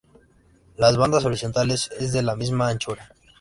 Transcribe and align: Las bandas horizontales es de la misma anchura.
Las 0.77 0.97
bandas 0.97 1.25
horizontales 1.25 1.91
es 1.99 2.11
de 2.11 2.23
la 2.23 2.35
misma 2.35 2.69
anchura. 2.69 3.13